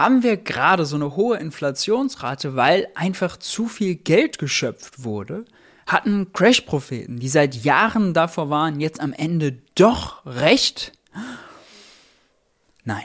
haben 0.00 0.22
wir 0.22 0.38
gerade 0.38 0.86
so 0.86 0.96
eine 0.96 1.14
hohe 1.14 1.36
Inflationsrate, 1.36 2.56
weil 2.56 2.88
einfach 2.94 3.36
zu 3.36 3.66
viel 3.66 3.96
Geld 3.96 4.38
geschöpft 4.38 5.04
wurde? 5.04 5.44
Hatten 5.86 6.32
Crash-Propheten, 6.32 7.20
die 7.20 7.28
seit 7.28 7.54
Jahren 7.54 8.14
davor 8.14 8.48
waren, 8.48 8.80
jetzt 8.80 8.98
am 8.98 9.12
Ende 9.12 9.58
doch 9.74 10.24
recht? 10.24 10.92
Nein. 12.82 13.04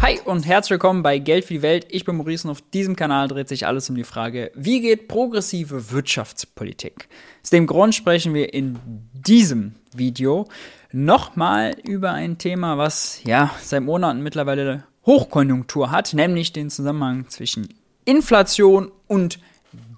Hi 0.00 0.20
und 0.26 0.46
herzlich 0.46 0.72
willkommen 0.72 1.02
bei 1.02 1.18
Geld 1.18 1.46
für 1.46 1.54
die 1.54 1.62
Welt. 1.62 1.86
Ich 1.88 2.04
bin 2.04 2.16
Maurice 2.16 2.46
und 2.46 2.52
auf 2.52 2.60
diesem 2.60 2.94
Kanal 2.94 3.26
dreht 3.26 3.48
sich 3.48 3.66
alles 3.66 3.88
um 3.88 3.96
die 3.96 4.04
Frage, 4.04 4.52
wie 4.54 4.82
geht 4.82 5.08
progressive 5.08 5.90
Wirtschaftspolitik? 5.90 7.08
Aus 7.42 7.48
dem 7.48 7.66
Grund 7.66 7.94
sprechen 7.94 8.34
wir 8.34 8.52
in 8.52 8.78
diesem 9.26 9.74
Video 9.94 10.46
nochmal 10.92 11.76
über 11.82 12.12
ein 12.12 12.38
Thema, 12.38 12.78
was 12.78 13.20
ja 13.24 13.50
seit 13.62 13.82
Monaten 13.82 14.22
mittlerweile 14.22 14.84
Hochkonjunktur 15.06 15.90
hat, 15.90 16.14
nämlich 16.14 16.52
den 16.52 16.70
Zusammenhang 16.70 17.28
zwischen 17.28 17.68
Inflation 18.04 18.90
und 19.06 19.38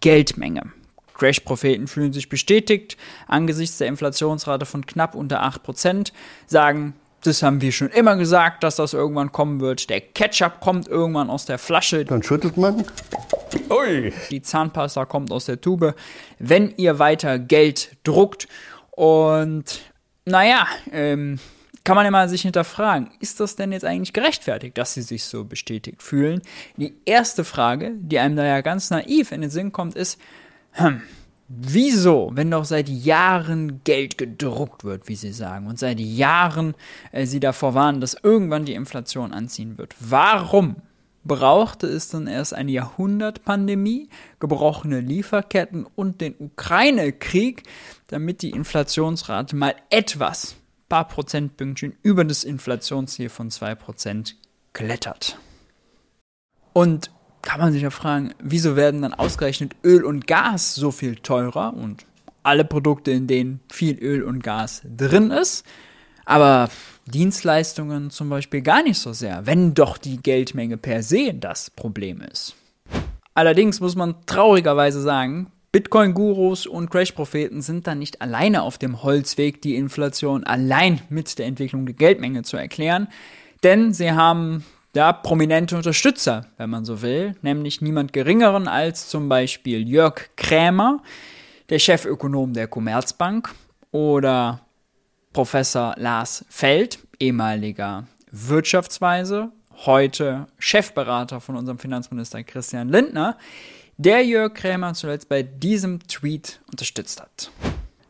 Geldmenge. 0.01 0.73
Crash-Propheten 1.15 1.87
fühlen 1.87 2.13
sich 2.13 2.29
bestätigt 2.29 2.97
angesichts 3.27 3.79
der 3.79 3.89
Inflationsrate 3.89 4.67
von 4.67 4.85
knapp 4.85 5.15
unter 5.15 5.43
8%, 5.43 6.13
sagen, 6.47 6.95
das 7.23 7.43
haben 7.43 7.61
wir 7.61 7.73
schon 7.73 7.89
immer 7.89 8.17
gesagt, 8.17 8.63
dass 8.63 8.77
das 8.77 8.95
irgendwann 8.95 9.33
kommen 9.33 9.61
wird. 9.61 9.91
Der 9.91 10.01
Ketchup 10.01 10.61
kommt 10.61 10.87
irgendwann 10.87 11.31
aus 11.31 11.45
der 11.45 11.59
Flasche. 11.59 12.05
Dann 12.05 12.23
schüttelt 12.23 12.57
man. 12.57 12.85
Ui. 13.69 14.13
Die 14.31 14.43
Zahnpasta 14.43 15.07
kommt 15.07 15.33
aus 15.33 15.47
der 15.47 15.61
Tube. 15.61 15.95
Wenn 16.39 16.73
ihr 16.77 16.99
weiter 16.99 17.39
Geld 17.39 17.97
druckt 18.05 18.47
und 18.97 19.81
naja, 20.25 20.67
ähm, 20.91 21.39
kann 21.85 21.95
man 21.95 22.05
ja 22.05 22.11
mal 22.11 22.29
sich 22.29 22.43
hinterfragen, 22.43 23.11
ist 23.21 23.39
das 23.39 23.55
denn 23.55 23.71
jetzt 23.71 23.85
eigentlich 23.85 24.13
gerechtfertigt, 24.13 24.77
dass 24.77 24.95
sie 24.95 25.03
sich 25.03 25.23
so 25.23 25.45
bestätigt 25.45 26.03
fühlen? 26.03 26.43
Die 26.77 26.97
erste 27.05 27.45
Frage, 27.45 27.93
die 27.97 28.19
einem 28.19 28.35
da 28.35 28.45
ja 28.45 28.61
ganz 28.63 28.91
naiv 28.91 29.31
in 29.31 29.43
den 29.43 29.51
Sinn 29.51 29.71
kommt, 29.71 29.95
ist, 29.95 30.19
hm, 30.73 31.01
Wieso, 31.49 32.33
wenn 32.35 32.51
doch 32.51 32.65
seit 32.65 32.89
Jahren 32.89 33.81
Geld 33.85 34.19
gedruckt 34.19 34.83
wird, 34.83 35.07
wie 35.07 35.15
Sie 35.15 35.33
sagen, 35.33 35.69
und 35.69 35.79
seit 35.79 36.01
Jahren 36.01 36.75
äh, 37.13 37.25
Sie 37.25 37.39
davor 37.39 37.75
warnen, 37.75 38.01
dass 38.01 38.17
irgendwann 38.21 38.65
die 38.65 38.75
Inflation 38.75 39.33
anziehen 39.33 39.79
wird, 39.79 39.95
warum 40.01 40.75
brauchte 41.23 41.87
es 41.87 42.09
dann 42.09 42.27
erst 42.27 42.53
eine 42.53 42.73
Jahrhundertpandemie, 42.73 44.09
gebrochene 44.41 45.01
Lieferketten 45.01 45.87
und 45.95 46.21
den 46.21 46.35
Ukraine-Krieg, 46.39 47.63
damit 48.09 48.43
die 48.43 48.51
Inflationsrate 48.51 49.57
mal 49.57 49.75
etwas, 49.91 50.57
paar 50.89 51.09
Prozentpünktchen 51.09 51.95
über 52.03 52.25
das 52.25 52.45
Inflationsziel 52.45 53.29
von 53.29 53.51
2% 53.51 54.35
klettert? 54.73 55.39
Und 56.73 57.11
kann 57.43 57.61
man 57.61 57.73
sich 57.73 57.83
ja 57.83 57.91
fragen, 57.91 58.35
wieso 58.41 58.77
werden 58.77 59.03
dann 59.03 59.15
ausgerechnet 59.15 59.77
Öl 59.85 60.05
und 60.05 60.27
Gas 60.27 60.75
so 60.75 60.91
viel 60.91 61.17
teurer 61.17 61.75
und 61.75 62.05
alle 62.43 62.65
Produkte, 62.65 63.13
in 63.13 63.27
denen 63.27 63.61
viel 63.71 63.99
Öl 63.99 64.23
und 64.23 64.43
Gas 64.43 64.83
drin 64.85 65.31
ist, 65.31 65.65
aber 66.25 66.69
Dienstleistungen 67.07 68.11
zum 68.11 68.29
Beispiel 68.29 68.63
gar 68.63 68.83
nicht 68.83 68.99
so 68.99 69.13
sehr, 69.13 69.47
wenn 69.47 69.75
doch 69.75 69.97
die 69.97 70.17
Geldmenge 70.17 70.77
per 70.77 71.03
se 71.03 71.33
das 71.35 71.71
Problem 71.71 72.21
ist. 72.21 72.57
Allerdings 73.35 73.81
muss 73.81 73.95
man 73.95 74.17
traurigerweise 74.27 75.01
sagen, 75.01 75.53
Bitcoin-Gurus 75.77 76.67
und 76.67 76.91
Crash-Propheten 76.91 77.61
sind 77.61 77.87
dann 77.87 77.99
nicht 77.99 78.23
alleine 78.23 78.63
auf 78.63 78.79
dem 78.79 79.03
Holzweg, 79.03 79.61
die 79.61 79.77
Inflation 79.77 80.43
allein 80.45 81.03
mit 81.11 81.39
der 81.39 81.45
Entwicklung 81.45 81.85
der 81.85 81.95
Geldmenge 81.95 82.45
zu 82.45 82.57
erklären, 82.57 83.09
denn 83.63 83.93
sie 83.93 84.13
haben 84.13 84.65
ja, 84.95 85.13
prominente 85.13 85.77
Unterstützer, 85.77 86.47
wenn 86.57 86.71
man 86.71 86.87
so 86.87 87.03
will, 87.03 87.37
nämlich 87.43 87.83
niemand 87.83 88.15
geringeren 88.15 88.69
als 88.69 89.11
zum 89.11 89.29
Beispiel 89.29 89.87
Jörg 89.87 90.31
Krämer, 90.37 91.03
der 91.69 91.79
Chefökonom 91.79 92.55
der 92.55 92.69
Commerzbank, 92.69 93.55
oder 93.91 94.61
Professor 95.35 95.95
Lars 95.99 96.47
Feld, 96.49 97.01
ehemaliger 97.21 98.07
Wirtschaftsweise, 98.31 99.53
heute 99.85 100.47
Chefberater 100.59 101.43
von 101.43 101.55
unserem 101.55 101.79
Finanzminister 101.79 102.43
Christian 102.45 102.89
Lindner, 102.89 103.37
der 103.99 104.25
Jörg 104.25 104.55
Krämer 104.55 104.95
zuletzt 104.95 105.29
bei 105.29 105.43
diesem 105.43 106.07
Tweet 106.07 106.61
unterstützt 106.71 107.21
hat. 107.21 107.51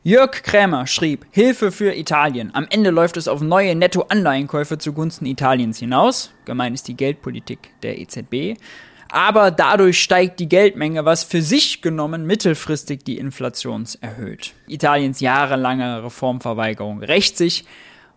Jörg 0.03 0.43
Krämer 0.43 0.87
schrieb, 0.87 1.27
Hilfe 1.31 1.73
für 1.73 1.95
Italien. 1.97 2.55
Am 2.55 2.67
Ende 2.71 2.91
läuft 2.91 3.17
es 3.17 3.29
auf 3.29 3.41
neue 3.41 3.75
Nettoanleihenkäufe 3.75 4.79
zugunsten 4.79 5.27
Italiens 5.27 5.79
hinaus. 5.79 6.33
Gemeint 6.45 6.75
ist 6.75 6.87
die 6.89 6.97
Geldpolitik 6.97 7.71
der 7.83 7.99
EZB. 7.99 8.61
Aber 9.09 9.51
dadurch 9.51 10.01
steigt 10.01 10.41
die 10.41 10.49
Geldmenge, 10.49 11.05
was 11.05 11.23
für 11.23 11.43
sich 11.43 11.83
genommen 11.83 12.27
mittelfristig 12.27 13.05
die 13.05 13.19
Inflation 13.19 13.87
erhöht. 14.01 14.55
Italiens 14.67 15.21
jahrelange 15.21 16.05
Reformverweigerung 16.05 17.03
rächt 17.03 17.37
sich. 17.37 17.65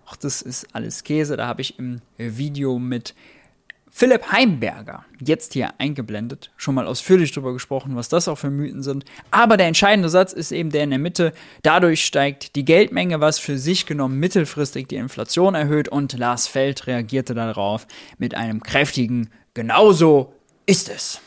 Auch 0.08 0.16
das 0.16 0.42
ist 0.42 0.68
alles 0.74 1.04
Käse. 1.04 1.38
Da 1.38 1.46
habe 1.46 1.62
ich 1.62 1.78
im 1.78 2.02
Video 2.18 2.80
mit 2.80 3.14
Philipp 3.92 4.32
Heimberger, 4.32 5.06
jetzt 5.20 5.54
hier 5.54 5.72
eingeblendet, 5.80 6.52
schon 6.58 6.76
mal 6.76 6.88
ausführlich 6.88 7.32
darüber 7.32 7.54
gesprochen, 7.54 7.96
was 7.96 8.10
das 8.10 8.28
auch 8.28 8.38
für 8.38 8.50
Mythen 8.50 8.84
sind. 8.84 9.06
Aber 9.32 9.58
der 9.58 9.68
entscheidende 9.68 10.10
Satz 10.10 10.34
ist 10.34 10.52
eben 10.52 10.70
der 10.70 10.84
in 10.84 10.92
der 10.92 11.00
Mitte. 11.00 11.34
Dadurch 11.64 12.06
steigt 12.06 12.56
die 12.56 12.66
Geldmenge, 12.66 13.20
was 13.20 13.40
für 13.40 13.58
sich 13.58 13.86
genommen 13.86 14.20
mittelfristig 14.20 14.88
die 14.88 14.96
Inflation 14.96 15.56
erhöht. 15.56 15.90
Und 15.90 16.14
Lars 16.18 16.48
Feld 16.48 16.88
reagierte 16.88 17.34
darauf 17.34 17.88
mit 18.18 18.36
einem 18.36 18.62
kräftigen 18.62 19.30
Genauso 19.54 20.34
ist 20.66 20.90
es. 20.90 21.20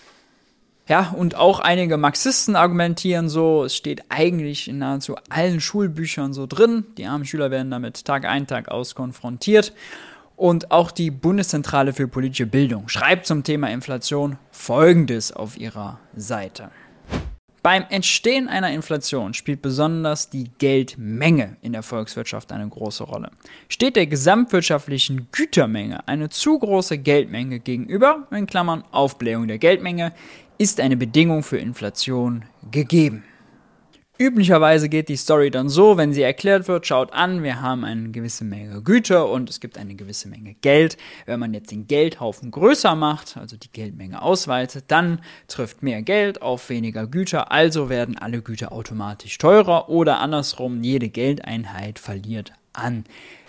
Ja, 0.89 1.15
und 1.17 1.37
auch 1.37 1.61
einige 1.61 1.97
Marxisten 1.97 2.57
argumentieren 2.57 3.29
so, 3.29 3.65
es 3.65 3.77
steht 3.77 4.03
eigentlich 4.09 4.69
in 4.69 4.79
nahezu 4.79 5.17
allen 5.29 5.61
Schulbüchern 5.61 6.33
so 6.33 6.47
drin. 6.47 6.85
Die 6.99 7.07
armen 7.07 7.25
Schüler 7.25 7.51
werden 7.51 7.71
damit 7.71 8.05
Tag 8.05 8.25
ein, 8.25 8.47
Tag 8.47 8.69
aus 8.69 8.95
konfrontiert. 8.95 9.73
Und 10.43 10.73
auch 10.73 10.91
die 10.91 11.13
Bundeszentrale 11.13 11.93
für 11.93 12.09
politische 12.09 12.47
Bildung 12.47 12.89
schreibt 12.89 13.27
zum 13.27 13.45
Thema 13.45 13.71
Inflation 13.71 14.39
Folgendes 14.51 15.31
auf 15.31 15.57
ihrer 15.57 16.01
Seite. 16.17 16.73
Beim 17.63 17.85
Entstehen 17.91 18.49
einer 18.49 18.73
Inflation 18.73 19.35
spielt 19.35 19.63
besonders 19.63 20.31
die 20.31 20.51
Geldmenge 20.59 21.59
in 21.63 21.73
der 21.73 21.85
Volkswirtschaft 21.85 22.51
eine 22.51 22.69
große 22.69 23.05
Rolle. 23.05 23.31
Steht 23.69 23.95
der 23.95 24.09
gesamtwirtschaftlichen 24.09 25.29
Gütermenge 25.31 26.09
eine 26.09 26.29
zu 26.29 26.59
große 26.59 26.99
Geldmenge 26.99 27.61
gegenüber, 27.61 28.27
in 28.33 28.47
Klammern 28.47 28.83
Aufblähung 28.91 29.47
der 29.47 29.59
Geldmenge, 29.59 30.13
ist 30.59 30.81
eine 30.81 30.97
Bedingung 30.97 31.45
für 31.45 31.59
Inflation 31.59 32.47
gegeben. 32.73 33.23
Üblicherweise 34.23 34.89
geht 34.89 35.09
die 35.09 35.17
Story 35.17 35.51
dann 35.51 35.69
so, 35.69 35.97
wenn 35.97 36.13
sie 36.13 36.23
erklärt 36.23 36.69
wird, 36.69 36.87
schaut 36.87 37.13
an, 37.13 37.43
wir 37.43 37.61
haben 37.61 37.85
eine 37.85 38.11
gewisse 38.11 38.45
Menge 38.45 38.81
Güter 38.81 39.29
und 39.29 39.51
es 39.51 39.59
gibt 39.59 39.77
eine 39.77 39.97
gewisse 39.97 40.29
Menge 40.29 40.55
Geld. 40.61 40.97
Wenn 41.27 41.41
man 41.41 41.53
jetzt 41.53 41.73
den 41.73 41.89
Geldhaufen 41.89 42.53
größer 42.53 42.95
macht, 42.95 43.37
also 43.37 43.57
die 43.57 43.73
Geldmenge 43.73 44.23
ausweitet, 44.23 44.85
dann 44.87 45.21
trifft 45.49 45.83
mehr 45.83 46.03
Geld 46.03 46.41
auf 46.41 46.69
weniger 46.69 47.09
Güter, 47.09 47.51
also 47.51 47.89
werden 47.89 48.17
alle 48.17 48.43
Güter 48.43 48.71
automatisch 48.71 49.39
teurer 49.39 49.89
oder 49.89 50.21
andersrum, 50.21 50.85
jede 50.85 51.09
Geldeinheit 51.09 51.99
verliert 51.99 52.53
an 52.73 53.03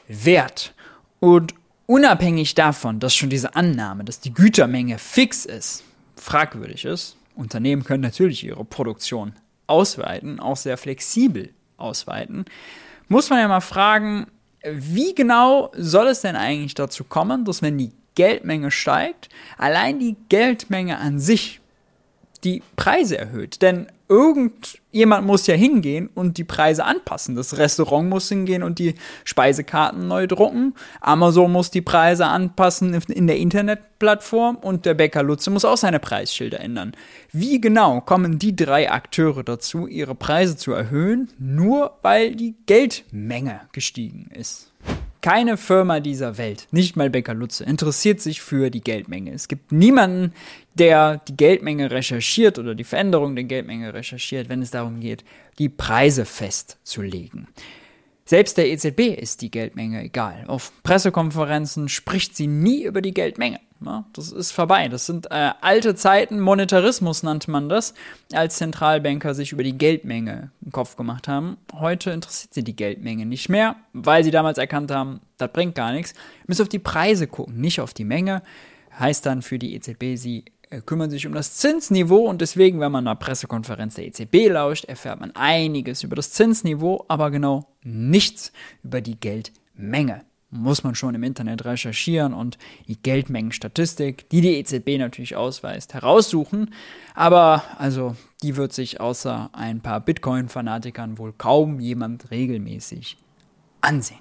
Wert. 0.08 0.74
Und 1.20 1.54
unabhängig 1.86 2.56
davon, 2.56 3.00
dass 3.00 3.14
schon 3.14 3.30
diese 3.30 3.56
Annahme, 3.56 4.06
dass 4.06 4.22
die 4.22 4.34
Gütermenge 4.34 4.98
fix 4.98 5.46
ist, 5.46 5.84
fragwürdig 6.16 6.86
ist, 6.86 7.16
Unternehmen 7.36 7.84
können 7.84 8.02
natürlich 8.02 8.44
ihre 8.44 8.66
Produktion 8.66 9.34
ausweiten, 9.68 10.40
auch 10.40 10.58
sehr 10.58 10.78
flexibel 10.78 11.50
ausweiten, 11.78 12.46
muss 13.08 13.30
man 13.30 13.40
ja 13.40 13.48
mal 13.48 13.62
fragen, 13.62 14.28
wie 14.64 15.14
genau 15.14 15.72
soll 15.76 16.08
es 16.08 16.22
denn 16.22 16.36
eigentlich 16.36 16.74
dazu 16.74 17.04
kommen, 17.04 17.46
dass 17.46 17.62
wenn 17.62 17.78
die 17.78 17.92
Geldmenge 18.16 18.72
steigt, 18.72 19.30
allein 19.58 20.00
die 20.00 20.16
Geldmenge 20.30 20.98
an 21.00 21.20
sich 21.20 21.60
die 22.44 22.62
Preise 22.76 23.18
erhöht? 23.18 23.62
Denn 23.62 23.88
irgendjemand 24.14 25.26
muss 25.26 25.48
ja 25.48 25.56
hingehen 25.56 26.08
und 26.14 26.38
die 26.38 26.44
Preise 26.44 26.86
anpassen. 26.86 27.36
Das 27.36 27.58
Restaurant 27.58 28.08
muss 28.10 28.30
hingehen 28.30 28.62
und 28.62 28.78
die 28.78 28.94
Speisekarten 29.24 30.08
neu 30.08 30.28
drucken. 30.28 30.76
Amazon 31.02 31.52
muss 31.52 31.72
die 31.72 31.82
Preise 31.82 32.28
anpassen 32.28 32.94
in 32.94 33.26
der 33.26 33.38
Internetplattform 33.38 34.58
und 34.58 34.86
der 34.86 34.94
Bäcker 34.94 35.24
Lutze 35.24 35.50
muss 35.50 35.66
auch 35.66 35.78
seine 35.78 36.00
Preisschilder 36.00 36.60
ändern. 36.60 36.94
Wie 37.32 37.60
genau 37.60 38.02
kommen 38.02 38.38
die 38.38 38.56
drei 38.56 38.92
Akteure 38.92 39.44
dazu, 39.44 39.88
ihre 39.88 40.14
Preise 40.14 40.58
zu 40.58 40.74
erhöhen, 40.74 41.30
nur 41.40 41.98
weil 42.04 42.36
die 42.36 42.56
Geldmenge 42.68 43.62
gestiegen 43.72 44.30
ist? 44.32 44.73
Keine 45.24 45.56
Firma 45.56 46.02
dieser 46.02 46.38
Welt, 46.38 46.68
nicht 46.72 46.98
mal 46.98 47.10
Becker 47.10 47.34
Lutze, 47.34 47.64
interessiert 47.64 48.20
sich 48.20 48.42
für 48.42 48.70
die 48.70 48.82
Geldmenge. 48.82 49.32
Es 49.32 49.48
gibt 49.48 49.72
niemanden, 49.72 50.34
der 50.74 51.22
die 51.30 51.38
Geldmenge 51.38 51.92
recherchiert 51.92 52.60
oder 52.60 52.76
die 52.76 52.84
Veränderung 52.84 53.34
der 53.34 53.46
Geldmenge 53.46 53.94
recherchiert, 53.94 54.50
wenn 54.50 54.62
es 54.62 54.72
darum 54.72 55.00
geht, 55.00 55.24
die 55.60 55.70
Preise 55.70 56.26
festzulegen. 56.26 57.48
Selbst 58.26 58.58
der 58.58 58.68
EZB 58.68 59.18
ist 59.18 59.42
die 59.42 59.50
Geldmenge 59.50 60.04
egal. 60.04 60.44
Auf 60.48 60.74
Pressekonferenzen 60.84 61.88
spricht 61.88 62.36
sie 62.36 62.48
nie 62.48 62.84
über 62.84 63.02
die 63.02 63.14
Geldmenge. 63.14 63.62
Ja, 63.86 64.06
das 64.14 64.32
ist 64.32 64.52
vorbei. 64.52 64.88
Das 64.88 65.06
sind 65.06 65.28
äh, 65.32 65.52
alte 65.62 65.96
Zeiten, 65.96 66.40
Monetarismus 66.40 67.24
nannte 67.24 67.52
man 67.52 67.70
das, 67.70 67.94
als 68.34 68.58
Zentralbanker 68.58 69.34
sich 69.34 69.52
über 69.52 69.64
die 69.64 69.78
Geldmenge 69.78 70.52
im 70.64 70.72
Kopf 70.72 70.96
gemacht 70.96 71.28
haben. 71.28 71.58
Heute 71.74 72.12
interessiert 72.12 72.54
sie 72.54 72.64
die 72.64 72.76
Geldmenge 72.76 73.26
nicht 73.26 73.50
mehr, 73.50 73.76
weil 73.94 74.24
sie 74.24 74.32
damals 74.32 74.58
erkannt 74.58 74.92
haben, 74.92 75.22
das 75.38 75.52
bringt 75.52 75.76
gar 75.76 75.92
nichts. 75.92 76.14
Wir 76.14 76.46
müssen 76.48 76.62
auf 76.62 76.70
die 76.70 76.80
Preise 76.80 77.28
gucken, 77.28 77.60
nicht 77.60 77.82
auf 77.82 77.94
die 77.94 78.06
Menge. 78.06 78.42
Heißt 78.98 79.26
dann 79.26 79.42
für 79.42 79.60
die 79.60 79.76
EZB, 79.76 80.16
sie 80.16 80.46
äh, 80.70 80.82
kümmern 80.82 81.10
sich 81.10 81.28
um 81.28 81.34
das 81.34 81.56
Zinsniveau 81.56 82.28
und 82.30 82.42
deswegen, 82.42 82.80
wenn 82.80 82.92
man 82.92 83.08
einer 83.08 83.16
Pressekonferenz 83.16 83.96
der 83.96 84.08
EZB 84.08 84.50
lauscht, 84.50 84.86
erfährt 84.86 85.20
man 85.20 85.32
einiges 85.36 86.04
über 86.04 86.16
das 86.16 86.32
Zinsniveau, 86.32 87.06
aber 87.08 87.32
genau 87.32 87.68
nichts 87.84 88.54
über 88.84 89.02
die 89.02 89.20
Geldmenge 89.20 90.22
muss 90.54 90.84
man 90.84 90.96
schon 90.96 91.16
im 91.16 91.24
Internet 91.24 91.66
recherchieren 91.66 92.34
und 92.34 92.58
die 92.88 92.98
Geldmengenstatistik, 93.02 94.30
die 94.30 94.42
die 94.42 94.58
EZB 94.58 94.98
natürlich 95.00 95.36
ausweist, 95.36 95.94
heraussuchen. 95.94 96.74
Aber 97.16 97.64
also 97.78 98.16
die 98.42 98.56
wird 98.56 98.74
sich 98.74 99.02
außer 99.02 99.50
ein 99.54 99.82
paar 99.82 100.00
Bitcoin-Fanatikern 100.00 101.18
wohl 101.18 101.34
kaum 101.38 101.80
jemand 101.80 102.32
regelmäßig 102.32 103.18
ansehen. 103.82 104.20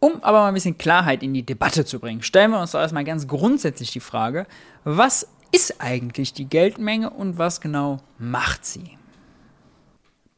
Um 0.00 0.22
aber 0.22 0.40
mal 0.40 0.48
ein 0.48 0.54
bisschen 0.54 0.78
Klarheit 0.78 1.22
in 1.22 1.32
die 1.32 1.44
Debatte 1.44 1.84
zu 1.84 2.00
bringen, 2.00 2.22
stellen 2.22 2.50
wir 2.50 2.60
uns 2.60 2.72
doch 2.72 2.80
erstmal 2.80 3.04
ganz 3.04 3.28
grundsätzlich 3.28 3.92
die 3.92 4.00
Frage, 4.00 4.46
was 4.82 5.28
ist 5.52 5.80
eigentlich 5.80 6.32
die 6.32 6.46
Geldmenge 6.46 7.10
und 7.10 7.38
was 7.38 7.60
genau 7.60 8.00
macht 8.18 8.64
sie? 8.64 8.98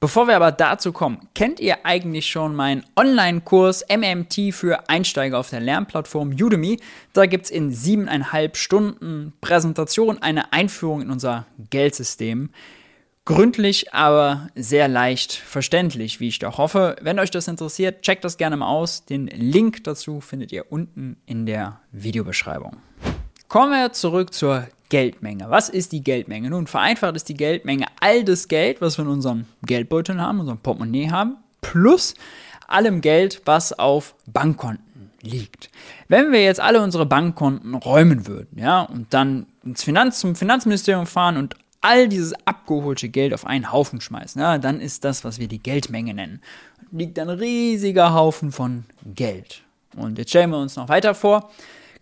Bevor 0.05 0.29
wir 0.29 0.37
aber 0.37 0.53
dazu 0.53 0.93
kommen, 0.93 1.31
kennt 1.35 1.61
ihr 1.61 1.87
eigentlich 1.87 2.27
schon 2.27 2.55
meinen 2.55 2.85
Online-Kurs 2.95 3.87
MMT 3.89 4.53
für 4.53 4.91
Einsteiger 4.91 5.39
auf 5.39 5.49
der 5.49 5.61
Lernplattform 5.61 6.33
Udemy? 6.33 6.79
Da 7.15 7.25
gibt 7.25 7.47
es 7.47 7.51
in 7.51 7.73
siebeneinhalb 7.73 8.59
Stunden 8.59 9.33
Präsentation 9.41 10.19
eine 10.19 10.53
Einführung 10.53 11.01
in 11.01 11.11
unser 11.11 11.47
Geldsystem. 11.71 12.51
Gründlich, 13.25 13.95
aber 13.95 14.51
sehr 14.55 14.89
leicht 14.89 15.33
verständlich, 15.33 16.21
wie 16.21 16.29
ich 16.29 16.39
doch 16.39 16.59
hoffe. 16.59 16.97
Wenn 17.01 17.19
euch 17.19 17.31
das 17.31 17.49
interessiert, 17.49 18.03
checkt 18.03 18.25
das 18.25 18.37
gerne 18.37 18.59
mal 18.59 18.69
aus. 18.69 19.07
Den 19.07 19.29
Link 19.29 19.85
dazu 19.85 20.21
findet 20.21 20.53
ihr 20.53 20.71
unten 20.71 21.17
in 21.25 21.47
der 21.47 21.81
Videobeschreibung. 21.93 22.77
Kommen 23.55 23.71
wir 23.71 23.93
zurück 23.93 24.35
zur 24.35 24.67
Geldmenge. 24.89 25.49
Was 25.49 25.69
ist 25.69 25.93
die 25.93 26.03
Geldmenge? 26.03 26.51
Nun, 26.51 26.67
vereinfacht 26.67 27.15
ist 27.15 27.29
die 27.29 27.37
Geldmenge 27.37 27.87
all 28.01 28.25
das 28.25 28.49
Geld, 28.49 28.81
was 28.81 28.99
wir 28.99 29.05
in 29.05 29.11
unserem 29.13 29.47
Geldbeutel 29.65 30.21
haben, 30.21 30.41
unserem 30.41 30.59
Portemonnaie 30.59 31.13
haben, 31.13 31.37
plus 31.61 32.17
allem 32.67 33.01
Geld, 33.01 33.43
was 33.45 33.73
auf 33.73 34.17
Bankkonten 34.27 35.13
liegt. 35.21 35.71
Wenn 36.09 36.33
wir 36.33 36.43
jetzt 36.43 36.59
alle 36.59 36.83
unsere 36.83 37.07
Bankkonten 37.07 37.77
räumen 37.77 38.27
würden, 38.27 38.59
ja, 38.59 38.81
und 38.81 39.15
dann 39.15 39.47
ins 39.65 39.85
Finanz, 39.85 40.19
zum 40.19 40.35
Finanzministerium 40.35 41.07
fahren 41.07 41.37
und 41.37 41.55
all 41.81 42.09
dieses 42.09 42.35
abgeholte 42.47 43.09
Geld 43.09 43.33
auf 43.33 43.47
einen 43.47 43.71
Haufen 43.71 44.01
schmeißen, 44.01 44.43
ja, 44.43 44.59
dann 44.59 44.81
ist 44.81 45.05
das, 45.05 45.23
was 45.23 45.39
wir 45.39 45.47
die 45.47 45.63
Geldmenge 45.63 46.13
nennen. 46.13 46.43
Liegt 46.91 47.21
ein 47.21 47.31
riesiger 47.31 48.15
Haufen 48.15 48.51
von 48.51 48.85
Geld. 49.15 49.63
Und 49.95 50.19
jetzt 50.19 50.31
stellen 50.31 50.51
wir 50.51 50.59
uns 50.59 50.75
noch 50.75 50.89
weiter 50.89 51.15
vor. 51.15 51.53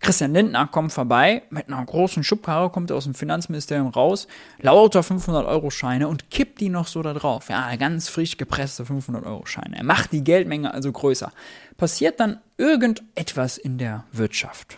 Christian 0.03 0.33
Lindner 0.33 0.67
kommt 0.67 0.91
vorbei, 0.91 1.43
mit 1.49 1.69
einer 1.69 1.83
großen 1.83 2.25
Schubkarre 2.25 2.69
kommt 2.69 2.89
er 2.89 2.97
aus 2.97 3.05
dem 3.05 3.13
Finanzministerium 3.13 3.87
raus, 3.87 4.27
lauter 4.59 4.99
500-Euro-Scheine 4.99 6.09
und 6.09 6.29
kippt 6.29 6.59
die 6.59 6.67
noch 6.67 6.87
so 6.87 7.01
da 7.01 7.13
drauf. 7.13 7.47
Ja, 7.47 7.73
ganz 7.77 8.09
frisch 8.09 8.35
gepresste 8.35 8.83
500-Euro-Scheine. 8.83 9.77
Er 9.77 9.85
macht 9.85 10.11
die 10.11 10.21
Geldmenge 10.21 10.73
also 10.73 10.91
größer. 10.91 11.31
Passiert 11.77 12.19
dann 12.19 12.41
irgendetwas 12.57 13.57
in 13.57 13.77
der 13.77 14.03
Wirtschaft? 14.11 14.77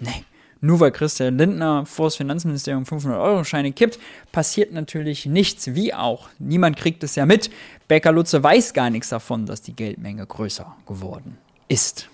Nee. 0.00 0.24
Nur 0.60 0.80
weil 0.80 0.90
Christian 0.90 1.38
Lindner 1.38 1.86
vor 1.86 2.06
das 2.06 2.16
Finanzministerium 2.16 2.82
500-Euro-Scheine 2.82 3.70
kippt, 3.70 4.00
passiert 4.32 4.72
natürlich 4.72 5.26
nichts. 5.26 5.76
Wie 5.76 5.94
auch. 5.94 6.28
Niemand 6.40 6.76
kriegt 6.76 7.04
es 7.04 7.14
ja 7.14 7.24
mit. 7.24 7.50
Becker 7.86 8.10
Lutze 8.10 8.42
weiß 8.42 8.72
gar 8.72 8.90
nichts 8.90 9.10
davon, 9.10 9.46
dass 9.46 9.62
die 9.62 9.76
Geldmenge 9.76 10.26
größer 10.26 10.74
geworden 10.88 11.38
ist. 11.68 12.08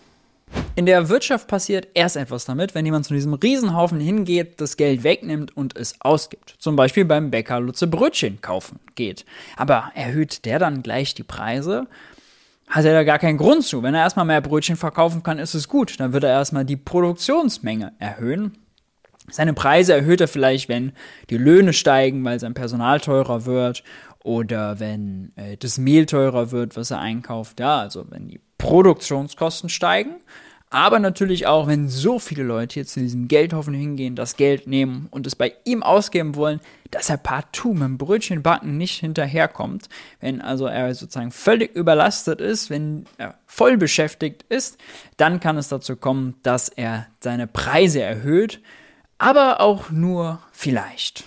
In 0.75 0.87
der 0.87 1.11
Wirtschaft 1.11 1.49
passiert 1.49 1.89
erst 1.93 2.17
etwas 2.17 2.47
damit, 2.47 2.75
wenn 2.75 2.87
jemand 2.87 3.05
zu 3.05 3.13
diesem 3.13 3.35
Riesenhaufen 3.35 4.01
hingeht, 4.01 4.59
das 4.61 4.79
Geld 4.79 5.05
wegnimmt 5.05 5.55
und 5.55 5.77
es 5.77 6.01
ausgibt. 6.01 6.57
Zum 6.59 6.77
Beispiel 6.77 7.05
beim 7.05 7.31
Bäcker 7.31 7.61
Lutze 7.61 7.87
Brötchen 7.87 8.41
kaufen 8.41 8.81
geht. 8.95 9.27
Aber 9.57 9.93
erhöht 9.95 10.47
der 10.47 10.59
dann 10.59 10.83
gleich 10.83 11.15
die 11.15 11.25
Preise? 11.25 11.87
Hat 12.69 12.87
er 12.87 12.95
da 12.95 13.05
gar 13.05 13.19
keinen 13.19 13.37
Grund 13.37 13.65
zu. 13.65 13.83
Wenn 13.83 13.95
er 13.95 14.01
erstmal 14.01 14.25
mehr 14.25 14.41
Brötchen 14.41 14.77
verkaufen 14.77 15.23
kann, 15.23 15.39
ist 15.39 15.53
es 15.53 15.69
gut. 15.69 16.01
Dann 16.01 16.15
wird 16.15 16.25
er 16.25 16.31
erstmal 16.31 16.65
die 16.65 16.79
Produktionsmenge 16.79 17.93
erhöhen. 17.99 18.57
Seine 19.31 19.53
Preise 19.53 19.93
erhöht 19.93 20.23
er 20.23 20.29
vielleicht, 20.29 20.71
wenn 20.71 20.93
die 21.29 21.37
Löhne 21.37 21.75
steigen, 21.75 22.25
weil 22.25 22.41
sein 22.41 22.55
Personal 22.55 22.99
teurer 22.99 23.45
wird 23.45 23.85
oder 24.25 24.81
wenn 24.81 25.33
äh, 25.37 25.57
das 25.59 25.77
Mehl 25.79 26.07
teurer 26.07 26.51
wird, 26.51 26.77
was 26.77 26.91
er 26.91 27.01
einkauft. 27.01 27.61
Ja, 27.61 27.79
also 27.79 28.07
wenn 28.11 28.29
die 28.29 28.41
Produktionskosten 28.63 29.69
steigen, 29.69 30.15
aber 30.71 31.01
natürlich 31.01 31.47
auch, 31.49 31.67
wenn 31.67 31.89
so 31.89 32.21
viele 32.21 32.45
Leute 32.45 32.79
jetzt 32.79 32.95
zu 32.95 33.01
diesem 33.01 33.27
Geldhaufen 33.27 33.75
hingehen, 33.75 34.15
das 34.15 34.37
Geld 34.37 34.69
nehmen 34.69 35.09
und 35.11 35.27
es 35.27 35.35
bei 35.35 35.53
ihm 35.65 35.83
ausgeben 35.83 36.37
wollen, 36.37 36.61
dass 36.93 37.11
er 37.11 37.17
partout 37.17 37.75
mit 37.75 37.83
dem 37.83 37.99
Brötchenbacken 37.99 38.79
nicht 38.79 39.01
hinterherkommt. 39.01 39.89
Wenn 40.21 40.41
also 40.41 40.67
er 40.67 40.95
sozusagen 40.95 41.33
völlig 41.33 41.75
überlastet 41.75 42.41
ist, 42.41 42.71
wenn 42.71 43.05
er 43.19 43.35
voll 43.47 43.77
beschäftigt 43.77 44.45
ist, 44.49 44.79
dann 45.17 45.41
kann 45.41 45.59
es 45.59 45.69
dazu 45.69 45.97
kommen, 45.97 46.37
dass 46.45 46.69
er 46.69 47.09
seine 47.21 47.49
Preise 47.49 48.01
erhöht, 48.01 48.61
aber 49.19 49.61
auch 49.61 49.91
nur 49.91 50.39
vielleicht. 50.53 51.25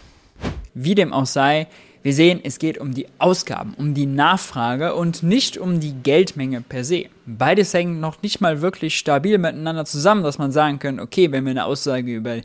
Wie 0.73 0.95
dem 0.95 1.11
auch 1.11 1.25
sei, 1.25 1.67
wir 2.05 2.13
sehen, 2.13 2.39
es 2.43 2.59
geht 2.59 2.77
um 2.77 2.93
die 2.93 3.07
Ausgaben, 3.17 3.73
um 3.73 3.95
die 3.95 4.05
Nachfrage 4.05 4.93
und 4.93 5.23
nicht 5.23 5.57
um 5.57 5.79
die 5.79 5.91
Geldmenge 6.03 6.61
per 6.61 6.83
se. 6.83 7.05
Beides 7.25 7.73
hängen 7.73 7.99
noch 7.99 8.21
nicht 8.21 8.41
mal 8.41 8.61
wirklich 8.61 8.95
stabil 8.95 9.39
miteinander 9.39 9.85
zusammen, 9.85 10.21
dass 10.21 10.37
man 10.37 10.51
sagen 10.51 10.77
kann, 10.77 10.99
okay, 10.99 11.31
wenn 11.31 11.45
wir 11.45 11.49
eine 11.49 11.65
Aussage 11.65 12.13
über 12.13 12.41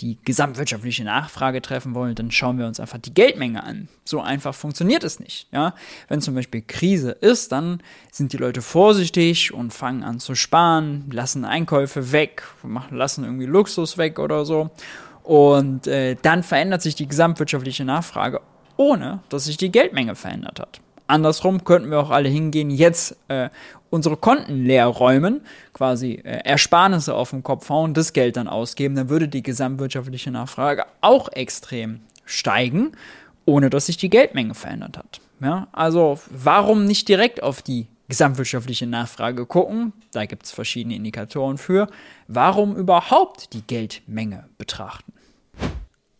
die 0.00 0.18
gesamtwirtschaftliche 0.24 1.04
Nachfrage 1.04 1.62
treffen 1.62 1.94
wollen, 1.94 2.16
dann 2.16 2.32
schauen 2.32 2.58
wir 2.58 2.66
uns 2.66 2.80
einfach 2.80 2.98
die 2.98 3.14
Geldmenge 3.14 3.62
an. 3.62 3.86
So 4.04 4.20
einfach 4.20 4.52
funktioniert 4.52 5.04
es 5.04 5.20
nicht. 5.20 5.46
Ja? 5.52 5.76
Wenn 6.08 6.20
zum 6.20 6.34
Beispiel 6.34 6.64
Krise 6.66 7.12
ist, 7.12 7.52
dann 7.52 7.84
sind 8.10 8.32
die 8.32 8.38
Leute 8.38 8.62
vorsichtig 8.62 9.54
und 9.54 9.72
fangen 9.72 10.02
an 10.02 10.18
zu 10.18 10.34
sparen, 10.34 11.08
lassen 11.12 11.44
Einkäufe 11.44 12.10
weg, 12.10 12.42
machen, 12.64 12.96
lassen 12.96 13.22
irgendwie 13.22 13.46
Luxus 13.46 13.96
weg 13.96 14.18
oder 14.18 14.44
so. 14.44 14.70
Und 15.22 15.86
äh, 15.86 16.16
dann 16.20 16.42
verändert 16.42 16.82
sich 16.82 16.96
die 16.96 17.06
gesamtwirtschaftliche 17.06 17.84
Nachfrage 17.84 18.40
ohne 18.76 19.20
dass 19.28 19.44
sich 19.44 19.56
die 19.56 19.72
Geldmenge 19.72 20.14
verändert 20.14 20.60
hat. 20.60 20.80
Andersrum 21.06 21.64
könnten 21.64 21.90
wir 21.90 22.00
auch 22.00 22.10
alle 22.10 22.28
hingehen, 22.28 22.70
jetzt 22.70 23.16
äh, 23.28 23.50
unsere 23.90 24.16
Konten 24.16 24.64
leer 24.64 24.86
räumen, 24.86 25.42
quasi 25.72 26.14
äh, 26.14 26.40
Ersparnisse 26.44 27.14
auf 27.14 27.30
den 27.30 27.42
Kopf 27.42 27.68
hauen, 27.68 27.94
das 27.94 28.12
Geld 28.12 28.36
dann 28.36 28.48
ausgeben, 28.48 28.94
dann 28.94 29.08
würde 29.08 29.28
die 29.28 29.42
gesamtwirtschaftliche 29.42 30.30
Nachfrage 30.30 30.84
auch 31.00 31.28
extrem 31.30 32.00
steigen, 32.24 32.92
ohne 33.44 33.70
dass 33.70 33.86
sich 33.86 33.96
die 33.96 34.10
Geldmenge 34.10 34.54
verändert 34.54 34.98
hat. 34.98 35.20
Ja, 35.40 35.68
also 35.72 36.18
warum 36.30 36.86
nicht 36.86 37.08
direkt 37.08 37.42
auf 37.42 37.60
die 37.60 37.86
gesamtwirtschaftliche 38.08 38.86
Nachfrage 38.86 39.46
gucken? 39.46 39.92
Da 40.12 40.26
gibt 40.26 40.46
es 40.46 40.52
verschiedene 40.52 40.96
Indikatoren 40.96 41.58
für. 41.58 41.88
Warum 42.28 42.76
überhaupt 42.76 43.52
die 43.52 43.62
Geldmenge 43.62 44.48
betrachten? 44.58 45.12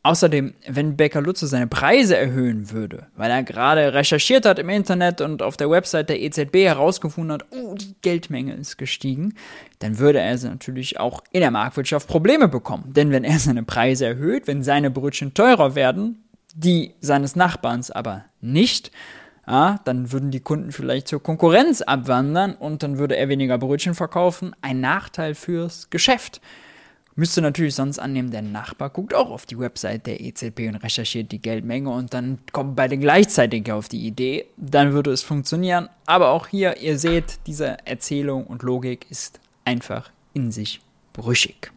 Außerdem, 0.07 0.53
wenn 0.69 0.99
Becker 0.99 1.23
Lutze 1.23 1.47
seine 1.47 1.67
Preise 1.67 2.15
erhöhen 2.15 2.71
würde, 2.71 3.07
weil 3.17 3.31
er 3.31 3.43
gerade 3.43 3.95
recherchiert 3.95 4.45
hat 4.45 4.59
im 4.59 4.69
Internet 4.69 5.23
und 5.23 5.43
auf 5.43 5.57
der 5.57 5.71
Website 5.71 6.11
der 6.11 6.21
EZB 6.21 6.57
herausgefunden 6.57 7.33
hat, 7.33 7.47
oh, 7.53 7.75
die 7.75 7.95
Geldmenge 8.03 8.53
ist 8.53 8.77
gestiegen, 8.77 9.33
dann 9.79 9.99
würde 9.99 10.21
er 10.21 10.37
natürlich 10.43 11.01
auch 11.01 11.25
in 11.33 11.41
der 11.41 11.51
Marktwirtschaft 11.51 12.07
Probleme 12.07 12.49
bekommen. 12.49 12.93
Denn 12.95 13.13
wenn 13.13 13.25
er 13.25 13.39
seine 13.39 13.63
Preise 13.63 14.05
erhöht, 14.05 14.47
wenn 14.47 14.63
seine 14.63 14.91
Brötchen 14.91 15.33
teurer 15.33 15.75
werden, 15.75 16.23
die 16.55 16.93
seines 17.01 17.35
Nachbarns 17.35 17.91
aber 17.91 18.27
nicht, 18.43 18.91
ja, 19.47 19.81
dann 19.87 20.13
würden 20.13 20.31
die 20.31 20.41
Kunden 20.41 20.71
vielleicht 20.71 21.09
zur 21.09 21.23
Konkurrenz 21.23 21.81
abwandern 21.81 22.55
und 22.55 22.83
dann 22.83 22.99
würde 22.99 23.17
er 23.17 23.31
weniger 23.31 23.57
Brötchen 23.57 23.95
verkaufen. 23.95 24.55
Ein 24.61 24.81
Nachteil 24.81 25.35
fürs 25.35 25.89
Geschäft. 25.89 26.43
Müsste 27.17 27.41
natürlich 27.41 27.77
sonst 27.77 28.01
annehmen, 28.01 28.33
der 28.33 28.43
Nachbar 28.43 28.91
guckt 28.91 29.15
auch 29.15 29.31
auf 29.31 29.47
die 29.47 29.59
Website 29.59 30.07
der 30.07 30.21
EZB 30.21 30.69
und 30.69 30.77
recherchiert 30.77 31.31
die 31.31 31.41
Geldmenge 31.41 31.89
und 31.91 32.13
dann 32.13 32.39
kommen 32.51 32.75
beide 32.75 32.99
gleichzeitig 32.99 33.71
auf 33.71 33.89
die 33.89 34.05
Idee. 34.05 34.47
Dann 34.57 34.93
würde 34.93 35.13
es 35.13 35.23
funktionieren. 35.23 35.89
Aber 36.07 36.31
auch 36.31 36.49
hier, 36.49 36.79
ihr 36.79 36.99
seht, 36.99 37.39
diese 37.47 37.87
Erzählung 37.87 38.47
und 38.47 38.63
Logik 38.63 39.07
ist 39.11 39.39
einfach 39.65 40.11
in 40.33 40.51
sich 40.51 40.81
brüchig. 41.13 41.71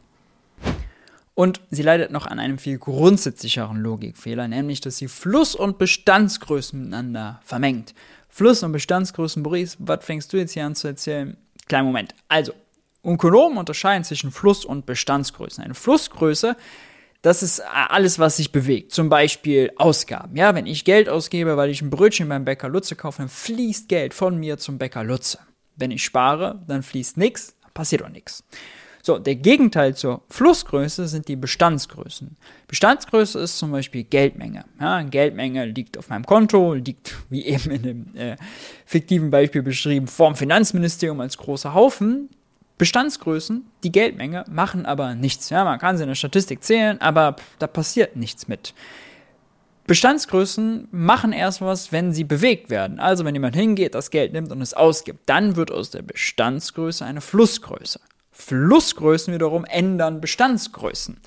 Und 1.35 1.61
sie 1.69 1.83
leidet 1.83 2.09
noch 2.09 2.25
an 2.25 2.39
einem 2.39 2.57
viel 2.57 2.79
grundsätzlicheren 2.79 3.77
Logikfehler, 3.77 4.47
nämlich 4.47 4.81
dass 4.81 4.97
sie 4.97 5.07
Fluss- 5.07 5.53
und 5.53 5.77
Bestandsgrößen 5.77 6.79
miteinander 6.79 7.39
vermengt. 7.43 7.93
Fluss- 8.27 8.63
und 8.63 8.71
Bestandsgrößen, 8.71 9.43
Boris, 9.43 9.77
was 9.79 10.03
fängst 10.03 10.33
du 10.33 10.37
jetzt 10.37 10.53
hier 10.53 10.65
an 10.65 10.73
zu 10.73 10.87
erzählen? 10.87 11.37
Kleinen 11.67 11.85
Moment. 11.85 12.15
Also, 12.27 12.53
Ökonomen 13.03 13.57
unterscheiden 13.57 14.03
zwischen 14.03 14.31
Fluss- 14.31 14.65
und 14.65 14.85
Bestandsgrößen. 14.85 15.63
Eine 15.63 15.73
Flussgröße, 15.73 16.55
das 17.21 17.43
ist 17.43 17.61
alles, 17.61 18.19
was 18.19 18.37
sich 18.37 18.51
bewegt. 18.51 18.91
Zum 18.91 19.09
Beispiel 19.09 19.71
Ausgaben. 19.77 20.35
Ja, 20.35 20.55
wenn 20.55 20.65
ich 20.65 20.85
Geld 20.85 21.09
ausgebe, 21.09 21.57
weil 21.57 21.69
ich 21.69 21.81
ein 21.81 21.89
Brötchen 21.89 22.29
beim 22.29 22.45
Bäcker 22.45 22.69
Lutze 22.69 22.95
kaufe, 22.95 23.19
dann 23.19 23.29
fließt 23.29 23.89
Geld 23.89 24.13
von 24.13 24.37
mir 24.37 24.57
zum 24.57 24.77
Bäcker 24.77 25.03
Lutze. 25.03 25.39
Wenn 25.75 25.91
ich 25.91 26.03
spare, 26.03 26.63
dann 26.67 26.83
fließt 26.83 27.17
nichts, 27.17 27.55
passiert 27.73 28.03
auch 28.03 28.09
nichts. 28.09 28.43
So, 29.07 29.17
der 29.17 29.35
Gegenteil 29.35 29.95
zur 29.95 30.23
Flussgröße 30.29 31.07
sind 31.07 31.29
die 31.29 31.37
Bestandsgrößen. 31.37 32.35
Bestandsgröße 32.67 33.39
ist 33.39 33.57
zum 33.57 33.71
Beispiel 33.71 34.03
Geldmenge. 34.03 34.65
Ja, 34.81 35.01
Geldmenge 35.01 35.65
liegt 35.65 35.97
auf 35.97 36.09
meinem 36.09 36.25
Konto, 36.25 36.73
liegt, 36.73 37.15
wie 37.29 37.45
eben 37.45 37.71
in 37.71 37.83
dem 37.83 38.15
äh, 38.17 38.35
fiktiven 38.85 39.29
Beispiel 39.29 39.63
beschrieben, 39.63 40.07
vorm 40.07 40.35
Finanzministerium 40.35 41.21
als 41.21 41.37
großer 41.37 41.73
Haufen. 41.73 42.29
Bestandsgrößen, 42.77 43.65
die 43.83 43.91
Geldmenge, 43.91 44.45
machen 44.49 44.85
aber 44.85 45.15
nichts. 45.15 45.49
Ja, 45.49 45.63
man 45.63 45.79
kann 45.79 45.97
sie 45.97 46.03
in 46.03 46.09
der 46.09 46.15
Statistik 46.15 46.63
zählen, 46.63 47.01
aber 47.01 47.35
da 47.59 47.67
passiert 47.67 48.15
nichts 48.15 48.47
mit. 48.47 48.73
Bestandsgrößen 49.87 50.89
machen 50.91 51.31
erst 51.31 51.61
was, 51.61 51.93
wenn 51.93 52.11
sie 52.11 52.25
bewegt 52.25 52.69
werden. 52.69 52.99
Also 52.99 53.23
wenn 53.23 53.33
jemand 53.33 53.55
hingeht, 53.55 53.95
das 53.95 54.11
Geld 54.11 54.33
nimmt 54.33 54.51
und 54.51 54.61
es 54.61 54.73
ausgibt, 54.73 55.21
dann 55.27 55.55
wird 55.55 55.71
aus 55.71 55.91
der 55.91 56.01
Bestandsgröße 56.01 57.05
eine 57.05 57.21
Flussgröße. 57.21 58.01
Flussgrößen 58.31 59.33
wiederum 59.33 59.63
ändern 59.65 60.19
Bestandsgrößen. 60.21 61.17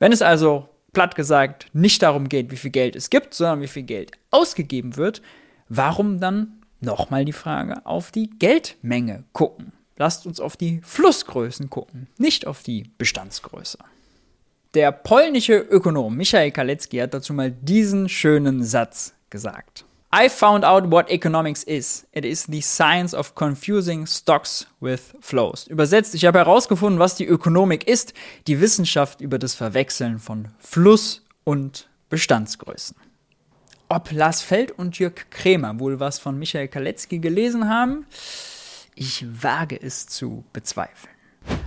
Wenn 0.00 0.12
es 0.12 0.22
also, 0.22 0.68
platt 0.92 1.14
gesagt, 1.14 1.68
nicht 1.72 2.02
darum 2.02 2.28
geht, 2.28 2.50
wie 2.50 2.56
viel 2.56 2.72
Geld 2.72 2.96
es 2.96 3.10
gibt, 3.10 3.32
sondern 3.32 3.60
wie 3.60 3.68
viel 3.68 3.84
Geld 3.84 4.10
ausgegeben 4.32 4.96
wird, 4.96 5.22
warum 5.68 6.18
dann 6.18 6.60
nochmal 6.80 7.24
die 7.24 7.32
Frage 7.32 7.86
auf 7.86 8.10
die 8.10 8.28
Geldmenge 8.28 9.24
gucken? 9.32 9.72
Lasst 9.96 10.26
uns 10.26 10.40
auf 10.40 10.56
die 10.56 10.80
Flussgrößen 10.82 11.70
gucken, 11.70 12.08
nicht 12.18 12.46
auf 12.46 12.62
die 12.62 12.90
Bestandsgröße. 12.98 13.78
Der 14.74 14.90
polnische 14.90 15.54
Ökonom 15.54 16.16
Michael 16.16 16.50
Kalecki 16.50 16.96
hat 16.98 17.14
dazu 17.14 17.32
mal 17.32 17.52
diesen 17.52 18.08
schönen 18.08 18.64
Satz 18.64 19.14
gesagt. 19.30 19.84
I 20.12 20.28
found 20.28 20.64
out 20.64 20.90
what 20.92 21.10
economics 21.10 21.64
is. 21.64 22.06
It 22.12 22.24
is 22.24 22.44
the 22.44 22.60
science 22.60 23.14
of 23.14 23.34
confusing 23.34 24.06
stocks 24.06 24.66
with 24.80 25.12
flows. 25.20 25.66
Übersetzt, 25.66 26.14
ich 26.14 26.24
habe 26.24 26.38
herausgefunden, 26.38 27.00
was 27.00 27.16
die 27.16 27.26
Ökonomik 27.26 27.88
ist, 27.88 28.14
die 28.46 28.60
Wissenschaft 28.60 29.20
über 29.20 29.40
das 29.40 29.54
Verwechseln 29.54 30.20
von 30.20 30.48
Fluss 30.58 31.24
und 31.42 31.88
Bestandsgrößen. 32.10 32.96
Ob 33.88 34.12
Lars 34.12 34.40
Feld 34.40 34.70
und 34.72 34.98
Jörg 34.98 35.30
Krämer 35.30 35.78
wohl 35.80 35.98
was 35.98 36.20
von 36.20 36.38
Michael 36.38 36.68
Kalecki 36.68 37.18
gelesen 37.18 37.68
haben, 37.68 38.06
ich 38.94 39.26
wage 39.42 39.80
es 39.80 40.06
zu 40.06 40.44
bezweifeln. 40.52 41.12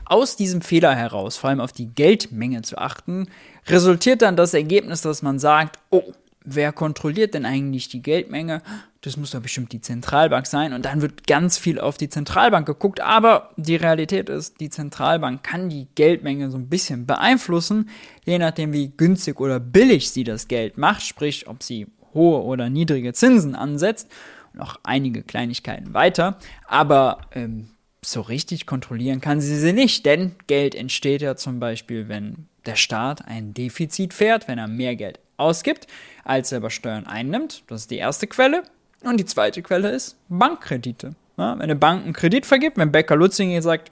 Aus 0.06 0.36
diesem 0.36 0.62
Fehler 0.62 0.96
heraus, 0.96 1.38
vor 1.38 1.50
allem 1.50 1.60
auf 1.60 1.72
die 1.72 1.88
Geldmenge 1.88 2.62
zu 2.62 2.78
achten, 2.78 3.28
resultiert 3.68 4.22
dann 4.22 4.36
das 4.36 4.54
Ergebnis, 4.54 5.02
dass 5.02 5.22
man 5.22 5.38
sagt, 5.38 5.80
oh, 5.90 6.14
wer 6.48 6.72
kontrolliert 6.72 7.34
denn 7.34 7.46
eigentlich 7.46 7.90
die 7.90 8.02
Geldmenge? 8.02 8.62
Das 9.02 9.18
muss 9.18 9.32
doch 9.32 9.42
bestimmt 9.42 9.74
die 9.74 9.82
Zentralbank 9.82 10.48
sein. 10.48 10.74
Und 10.74 10.86
dann 10.86 11.02
wird 11.02 11.28
ganz 11.28 11.58
viel 11.58 11.80
auf 11.80 11.98
die 11.98 12.10
Zentralbank 12.10 12.66
geguckt. 12.66 13.02
Aber 13.02 13.52
die 13.58 13.76
Realität 13.76 14.30
ist, 14.30 14.60
die 14.60 14.70
Zentralbank 14.70 15.44
kann 15.44 15.70
die 15.70 15.88
Geldmenge 15.96 16.50
so 16.50 16.58
ein 16.58 16.70
bisschen 16.70 17.06
beeinflussen, 17.06 17.90
je 18.26 18.40
nachdem, 18.40 18.74
wie 18.74 18.90
günstig 18.90 19.40
oder 19.40 19.60
billig 19.60 20.10
sie 20.10 20.24
das 20.24 20.48
Geld 20.48 20.78
macht. 20.78 21.04
Sprich, 21.04 21.48
ob 21.48 21.62
sie 21.62 21.88
hohe 22.14 22.42
oder 22.42 22.70
niedrige 22.70 23.14
Zinsen 23.14 23.54
ansetzt. 23.54 24.10
Noch 24.58 24.80
einige 24.84 25.24
Kleinigkeiten 25.24 25.94
weiter. 25.94 26.38
Aber 26.68 27.20
ähm, 27.34 27.70
so 28.04 28.22
richtig 28.22 28.66
kontrollieren 28.66 29.22
kann 29.22 29.42
sie 29.42 29.58
sie 29.58 29.74
nicht, 29.74 30.06
denn 30.06 30.36
Geld 30.48 30.76
entsteht 30.76 31.22
ja 31.22 31.36
zum 31.36 31.60
Beispiel, 31.60 32.08
wenn 32.08 32.48
der 32.66 32.76
Staat 32.76 33.26
ein 33.28 33.54
Defizit 33.54 34.14
fährt, 34.14 34.48
wenn 34.48 34.58
er 34.58 34.68
mehr 34.68 34.96
Geld 34.96 35.20
ausgibt, 35.38 35.88
als 36.24 36.52
er 36.52 36.60
über 36.60 36.70
Steuern 36.70 37.06
einnimmt. 37.06 37.64
Das 37.68 37.82
ist 37.82 37.92
die 37.92 37.98
erste 37.98 38.28
Quelle. 38.28 38.64
Und 39.04 39.20
die 39.20 39.26
zweite 39.26 39.62
Quelle 39.62 39.90
ist 39.90 40.18
Bankkredite. 40.30 41.12
Ja, 41.38 41.54
wenn 41.54 41.62
eine 41.62 41.76
Bank 41.76 42.04
einen 42.04 42.14
Kredit 42.14 42.46
vergibt, 42.46 42.78
wenn 42.78 42.92
Becker 42.92 43.16
Lutzinger 43.16 43.62
sagt, 43.62 43.92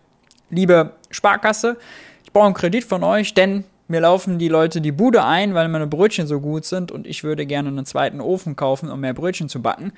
liebe 0.50 0.94
Sparkasse, 1.12 1.78
ich 2.24 2.34
brauche 2.34 2.46
einen 2.46 2.56
Kredit 2.56 2.84
von 2.84 3.04
euch, 3.04 3.34
denn 3.34 3.66
mir 3.88 4.00
laufen 4.00 4.40
die 4.40 4.48
Leute 4.48 4.82
die 4.82 4.92
Bude 4.92 5.24
ein, 5.24 5.54
weil 5.54 5.68
meine 5.68 5.86
Brötchen 5.86 6.26
so 6.26 6.42
gut 6.42 6.66
sind 6.66 6.92
und 6.92 7.06
ich 7.06 7.24
würde 7.24 7.46
gerne 7.46 7.70
einen 7.70 7.86
zweiten 7.86 8.20
Ofen 8.20 8.56
kaufen, 8.56 8.90
um 8.90 9.00
mehr 9.00 9.14
Brötchen 9.14 9.48
zu 9.48 9.62
backen. 9.62 9.94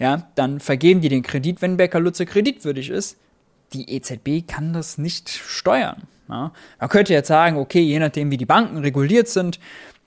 Ja, 0.00 0.26
dann 0.34 0.60
vergeben 0.60 1.02
die 1.02 1.10
den 1.10 1.22
Kredit, 1.22 1.60
wenn 1.60 1.76
Becker 1.76 2.00
Lutze 2.00 2.24
kreditwürdig 2.24 2.88
ist. 2.88 3.18
Die 3.74 3.94
EZB 3.94 4.48
kann 4.48 4.72
das 4.72 4.96
nicht 4.96 5.28
steuern. 5.28 6.04
Ja. 6.28 6.52
Man 6.80 6.88
könnte 6.88 7.12
jetzt 7.12 7.28
sagen, 7.28 7.58
okay, 7.58 7.82
je 7.82 7.98
nachdem, 7.98 8.30
wie 8.30 8.38
die 8.38 8.46
Banken 8.46 8.78
reguliert 8.78 9.28
sind, 9.28 9.60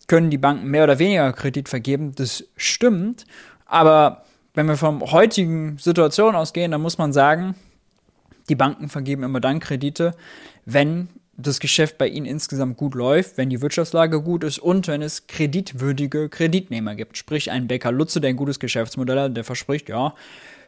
können 0.08 0.32
die 0.32 0.40
Banken 0.40 0.68
mehr 0.68 0.84
oder 0.84 0.98
weniger 0.98 1.32
Kredit 1.32 1.70
vergeben. 1.70 2.14
Das 2.16 2.44
stimmt. 2.58 3.26
Aber 3.68 4.26
wenn 4.56 4.66
wir 4.66 4.78
von 4.78 5.00
heutigen 5.12 5.78
Situation 5.78 6.36
ausgehen, 6.36 6.72
dann 6.72 6.82
muss 6.82 6.98
man 6.98 7.14
sagen, 7.14 7.54
die 8.50 8.56
Banken 8.56 8.90
vergeben 8.90 9.22
immer 9.22 9.40
dann 9.40 9.60
Kredite, 9.60 10.16
wenn 10.66 11.08
das 11.36 11.60
Geschäft 11.60 11.98
bei 11.98 12.08
ihnen 12.08 12.26
insgesamt 12.26 12.78
gut 12.78 12.96
läuft, 12.96 13.38
wenn 13.38 13.50
die 13.50 13.62
Wirtschaftslage 13.62 14.22
gut 14.22 14.44
ist 14.44 14.60
und 14.60 14.88
wenn 14.88 15.02
es 15.02 15.28
kreditwürdige 15.28 16.30
Kreditnehmer 16.30 16.96
gibt. 16.96 17.18
Sprich, 17.18 17.50
ein 17.50 17.68
Bäcker 17.68 17.92
Lutze, 17.92 18.22
der 18.22 18.30
ein 18.30 18.36
gutes 18.36 18.60
Geschäftsmodell 18.60 19.20
hat, 19.20 19.38
der 19.38 19.44
verspricht, 19.44 19.90
ja, 19.90 20.14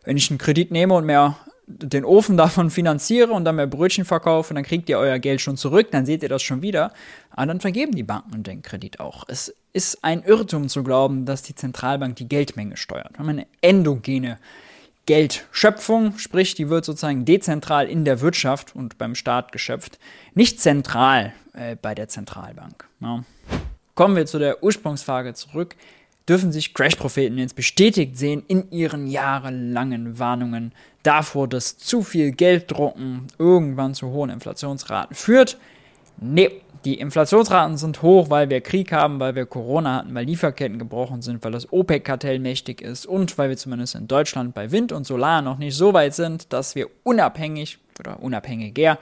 wenn 0.04 0.18
ich 0.18 0.30
einen 0.30 0.40
Kredit 0.40 0.72
nehme 0.72 0.94
und 0.96 1.06
mehr 1.06 1.38
den 1.68 2.06
Ofen 2.06 2.38
davon 2.38 2.72
finanziere 2.72 3.32
und 3.32 3.46
dann 3.46 3.58
mehr 3.58 3.68
Brötchen 3.68 4.06
verkaufe, 4.06 4.54
dann 4.54 4.64
kriegt 4.64 4.90
ihr 4.90 4.98
euer 4.98 5.20
Geld 5.20 5.42
schon 5.42 5.58
zurück, 5.58 5.90
dann 5.92 6.06
seht 6.06 6.24
ihr 6.24 6.30
das 6.30 6.42
schon 6.42 6.62
wieder. 6.62 6.94
Aber 7.30 7.48
dann 7.48 7.60
vergeben 7.60 7.94
die 7.94 8.04
Banken 8.04 8.44
den 8.44 8.62
Kredit 8.62 9.00
auch. 9.00 9.24
Es 9.28 9.54
ist 9.74 10.04
ein 10.04 10.24
Irrtum 10.24 10.68
zu 10.68 10.84
glauben, 10.84 11.26
dass 11.26 11.44
die 11.44 11.56
Zentralbank 11.56 12.16
die 12.16 12.28
Geldmenge 12.28 12.78
steuert. 12.78 13.14
Wir 13.14 13.20
haben 13.20 13.30
eine 13.30 13.48
endogene 13.62 14.40
Geldschöpfung, 15.06 16.18
sprich, 16.18 16.56
die 16.56 16.70
wird 16.70 16.86
sozusagen 16.86 17.26
dezentral 17.26 17.88
in 17.88 18.06
der 18.06 18.22
Wirtschaft 18.22 18.76
und 18.76 18.98
beim 18.98 19.16
Staat 19.16 19.52
geschöpft, 19.52 20.00
nicht 20.34 20.60
zentral 20.60 21.34
äh, 21.54 21.76
bei 21.80 21.94
der 21.94 22.08
Zentralbank. 22.08 22.88
Ja. 23.00 23.24
Kommen 23.94 24.16
wir 24.16 24.26
zu 24.26 24.40
der 24.40 24.64
Ursprungsfrage 24.64 25.34
zurück 25.34 25.76
dürfen 26.28 26.52
sich 26.52 26.74
Crash-Propheten 26.74 27.38
jetzt 27.38 27.56
bestätigt 27.56 28.18
sehen 28.18 28.44
in 28.48 28.72
ihren 28.72 29.08
jahrelangen 29.08 30.18
Warnungen 30.18 30.74
davor, 31.04 31.48
dass 31.48 31.78
zu 31.78 32.02
viel 32.02 32.32
Gelddrucken 32.32 33.28
irgendwann 33.38 33.94
zu 33.94 34.10
hohen 34.10 34.30
Inflationsraten 34.30 35.16
führt. 35.16 35.58
Nee, 36.18 36.62
die 36.86 37.00
Inflationsraten 37.00 37.78
sind 37.78 38.02
hoch, 38.04 38.30
weil 38.30 38.50
wir 38.50 38.62
Krieg 38.62 38.92
haben, 38.92 39.20
weil 39.20 39.36
wir 39.36 39.48
Corona 39.48 39.96
hatten, 39.96 40.14
weil 40.14 40.26
Lieferketten 40.26 40.78
gebrochen 40.78 41.22
sind, 41.22 41.44
weil 41.44 41.52
das 41.52 41.72
OPEC-Kartell 41.74 42.40
mächtig 42.40 42.82
ist 42.82 43.08
und 43.08 43.38
weil 43.38 43.50
wir 43.50 43.58
zumindest 43.58 43.96
in 43.96 44.08
Deutschland 44.08 44.54
bei 44.54 44.72
Wind 44.72 44.92
und 44.92 45.06
Solar 45.06 45.42
noch 45.42 45.58
nicht 45.58 45.76
so 45.76 45.94
weit 45.94 46.14
sind, 46.14 46.54
dass 46.54 46.76
wir 46.76 46.88
unabhängig 47.04 47.80
oder 48.00 48.22
unabhängiger 48.22 49.00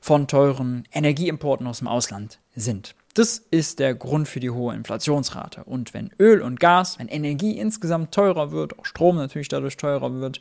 von 0.00 0.28
teuren 0.28 0.84
Energieimporten 0.92 1.66
aus 1.66 1.78
dem 1.78 1.88
Ausland 1.88 2.38
sind. 2.54 2.94
Das 3.14 3.38
ist 3.38 3.78
der 3.78 3.94
Grund 3.94 4.28
für 4.28 4.40
die 4.40 4.50
hohe 4.50 4.74
Inflationsrate. 4.74 5.64
Und 5.64 5.94
wenn 5.94 6.10
Öl 6.18 6.42
und 6.42 6.60
Gas, 6.60 6.98
wenn 6.98 7.08
Energie 7.08 7.58
insgesamt 7.58 8.12
teurer 8.12 8.52
wird, 8.52 8.78
auch 8.78 8.84
Strom 8.86 9.16
natürlich 9.16 9.48
dadurch 9.48 9.76
teurer 9.76 10.20
wird, 10.20 10.40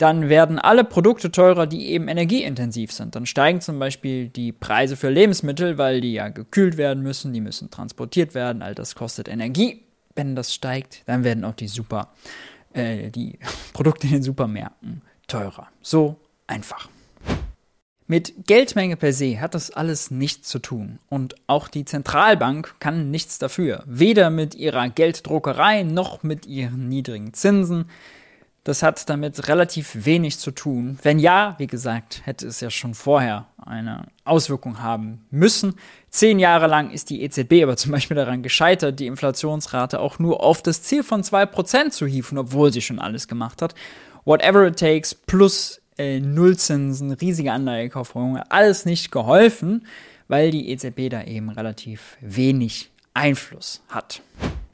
dann 0.00 0.30
werden 0.30 0.58
alle 0.58 0.82
Produkte 0.82 1.30
teurer, 1.30 1.66
die 1.66 1.90
eben 1.90 2.08
energieintensiv 2.08 2.90
sind. 2.90 3.14
Dann 3.14 3.26
steigen 3.26 3.60
zum 3.60 3.78
Beispiel 3.78 4.28
die 4.28 4.50
Preise 4.50 4.96
für 4.96 5.10
Lebensmittel, 5.10 5.76
weil 5.76 6.00
die 6.00 6.14
ja 6.14 6.28
gekühlt 6.28 6.78
werden 6.78 7.02
müssen, 7.02 7.34
die 7.34 7.42
müssen 7.42 7.70
transportiert 7.70 8.34
werden, 8.34 8.62
all 8.62 8.74
das 8.74 8.94
kostet 8.94 9.28
Energie. 9.28 9.82
Wenn 10.14 10.34
das 10.34 10.54
steigt, 10.54 11.02
dann 11.06 11.22
werden 11.22 11.44
auch 11.44 11.54
die 11.54 11.68
Super, 11.68 12.12
äh, 12.72 13.10
die 13.10 13.38
Produkte 13.74 14.06
in 14.06 14.14
den 14.14 14.22
Supermärkten 14.22 15.02
teurer. 15.28 15.68
So 15.82 16.16
einfach. 16.46 16.88
Mit 18.06 18.46
Geldmenge 18.46 18.96
per 18.96 19.12
se 19.12 19.40
hat 19.40 19.54
das 19.54 19.70
alles 19.70 20.10
nichts 20.10 20.48
zu 20.48 20.60
tun. 20.60 20.98
Und 21.10 21.34
auch 21.46 21.68
die 21.68 21.84
Zentralbank 21.84 22.74
kann 22.80 23.10
nichts 23.10 23.38
dafür. 23.38 23.84
Weder 23.86 24.30
mit 24.30 24.54
ihrer 24.54 24.88
Gelddruckerei 24.88 25.82
noch 25.82 26.22
mit 26.22 26.46
ihren 26.46 26.88
niedrigen 26.88 27.34
Zinsen. 27.34 27.84
Das 28.64 28.82
hat 28.82 29.08
damit 29.08 29.48
relativ 29.48 30.04
wenig 30.04 30.38
zu 30.38 30.50
tun. 30.50 30.98
Wenn 31.02 31.18
ja, 31.18 31.54
wie 31.58 31.66
gesagt, 31.66 32.20
hätte 32.24 32.46
es 32.46 32.60
ja 32.60 32.68
schon 32.68 32.94
vorher 32.94 33.46
eine 33.56 34.08
Auswirkung 34.24 34.82
haben 34.82 35.24
müssen. 35.30 35.76
Zehn 36.10 36.38
Jahre 36.38 36.66
lang 36.66 36.90
ist 36.90 37.08
die 37.08 37.22
EZB 37.22 37.62
aber 37.62 37.76
zum 37.78 37.92
Beispiel 37.92 38.16
daran 38.16 38.42
gescheitert, 38.42 39.00
die 39.00 39.06
Inflationsrate 39.06 39.98
auch 39.98 40.18
nur 40.18 40.42
auf 40.42 40.60
das 40.62 40.82
Ziel 40.82 41.02
von 41.02 41.22
2% 41.22 41.90
zu 41.90 42.06
hieven, 42.06 42.36
obwohl 42.36 42.70
sie 42.72 42.82
schon 42.82 42.98
alles 42.98 43.28
gemacht 43.28 43.62
hat. 43.62 43.74
Whatever 44.26 44.66
it 44.66 44.78
takes 44.78 45.14
plus 45.14 45.80
äh, 45.96 46.20
Nullzinsen, 46.20 47.12
riesige 47.12 47.52
Anleihekaufverordnungen, 47.52 48.42
alles 48.50 48.84
nicht 48.84 49.10
geholfen, 49.10 49.86
weil 50.28 50.50
die 50.50 50.70
EZB 50.70 51.08
da 51.10 51.24
eben 51.24 51.48
relativ 51.48 52.18
wenig 52.20 52.90
Einfluss 53.14 53.82
hat. 53.88 54.22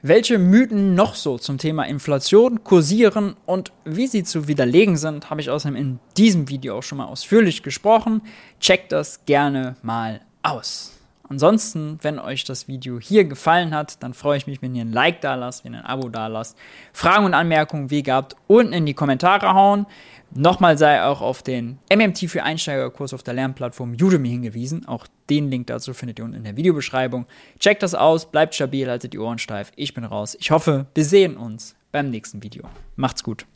Welche 0.02 0.38
Mythen 0.38 0.94
noch 0.94 1.14
so 1.14 1.38
zum 1.38 1.58
Thema 1.58 1.84
Inflation 1.84 2.62
kursieren 2.62 3.34
und 3.46 3.72
wie 3.84 4.06
sie 4.06 4.24
zu 4.24 4.46
widerlegen 4.46 4.96
sind, 4.96 5.30
habe 5.30 5.40
ich 5.40 5.48
außerdem 5.48 5.74
in 5.76 5.98
diesem 6.16 6.48
Video 6.48 6.78
auch 6.78 6.82
schon 6.82 6.98
mal 6.98 7.06
ausführlich 7.06 7.62
gesprochen. 7.62 8.20
Checkt 8.60 8.92
das 8.92 9.24
gerne 9.24 9.76
mal 9.82 10.20
aus. 10.42 10.95
Ansonsten, 11.28 11.98
wenn 12.02 12.18
euch 12.18 12.44
das 12.44 12.68
Video 12.68 13.00
hier 13.00 13.24
gefallen 13.24 13.74
hat, 13.74 14.02
dann 14.02 14.14
freue 14.14 14.36
ich 14.36 14.46
mich, 14.46 14.62
wenn 14.62 14.74
ihr 14.74 14.84
ein 14.84 14.92
Like 14.92 15.20
da 15.20 15.34
lasst, 15.34 15.64
wenn 15.64 15.74
ihr 15.74 15.80
ein 15.80 15.86
Abo 15.86 16.08
da 16.08 16.28
lasst. 16.28 16.56
Fragen 16.92 17.24
und 17.24 17.34
Anmerkungen, 17.34 17.90
wie 17.90 18.02
gehabt, 18.02 18.36
unten 18.46 18.72
in 18.72 18.86
die 18.86 18.94
Kommentare 18.94 19.54
hauen. 19.54 19.86
Nochmal 20.34 20.76
sei 20.76 21.02
auch 21.02 21.20
auf 21.20 21.42
den 21.42 21.78
MMT 21.92 22.30
für 22.30 22.42
Einsteigerkurs 22.42 23.14
auf 23.14 23.22
der 23.22 23.34
Lernplattform 23.34 23.92
Udemy 23.92 24.28
hingewiesen. 24.28 24.86
Auch 24.86 25.06
den 25.30 25.50
Link 25.50 25.68
dazu 25.68 25.94
findet 25.94 26.18
ihr 26.18 26.24
unten 26.24 26.36
in 26.36 26.44
der 26.44 26.56
Videobeschreibung. 26.56 27.26
Checkt 27.58 27.82
das 27.82 27.94
aus, 27.94 28.30
bleibt 28.30 28.54
stabil, 28.54 28.88
haltet 28.88 29.12
die 29.12 29.18
Ohren 29.18 29.38
steif. 29.38 29.72
Ich 29.76 29.94
bin 29.94 30.04
raus. 30.04 30.36
Ich 30.38 30.50
hoffe, 30.50 30.86
wir 30.94 31.04
sehen 31.04 31.36
uns 31.36 31.74
beim 31.92 32.10
nächsten 32.10 32.42
Video. 32.42 32.64
Macht's 32.96 33.22
gut. 33.22 33.46